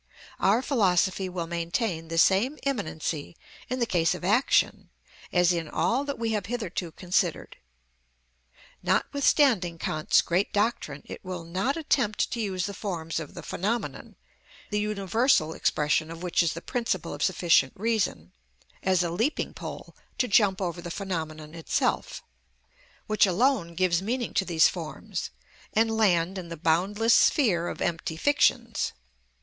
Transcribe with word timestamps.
Our 0.39 0.63
philosophy 0.63 1.29
will 1.29 1.45
maintain 1.45 2.07
the 2.07 2.17
same 2.17 2.57
immanency 2.65 3.35
in 3.69 3.77
the 3.77 3.85
case 3.85 4.15
of 4.15 4.23
action, 4.23 4.89
as 5.31 5.53
in 5.53 5.69
all 5.69 6.05
that 6.05 6.17
we 6.17 6.31
have 6.31 6.47
hitherto 6.47 6.91
considered. 6.93 7.57
Notwithstanding 8.81 9.77
Kant's 9.77 10.23
great 10.23 10.51
doctrine, 10.51 11.03
it 11.05 11.23
will 11.23 11.43
not 11.43 11.77
attempt 11.77 12.31
to 12.31 12.41
use 12.41 12.65
the 12.65 12.73
forms 12.73 13.19
of 13.19 13.35
the 13.35 13.43
phenomenon, 13.43 14.15
the 14.71 14.79
universal 14.79 15.53
expression 15.53 16.09
of 16.09 16.23
which 16.23 16.41
is 16.41 16.53
the 16.53 16.63
principle 16.63 17.13
of 17.13 17.21
sufficient 17.21 17.73
reason, 17.75 18.31
as 18.81 19.03
a 19.03 19.11
leaping 19.11 19.53
pole 19.53 19.95
to 20.17 20.27
jump 20.27 20.59
over 20.59 20.81
the 20.81 20.89
phenomenon 20.89 21.53
itself, 21.53 22.23
which 23.05 23.27
alone 23.27 23.75
gives 23.75 24.01
meaning 24.01 24.33
to 24.33 24.45
these 24.45 24.67
forms, 24.67 25.29
and 25.73 25.95
land 25.95 26.39
in 26.39 26.49
the 26.49 26.57
boundless 26.57 27.13
sphere 27.13 27.67
of 27.67 27.83
empty 27.83 28.17
fictions. 28.17 28.93